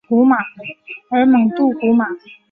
[1.11, 2.07] 而蒙杜古马。